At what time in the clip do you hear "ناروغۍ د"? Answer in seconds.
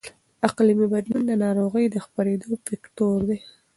1.43-1.95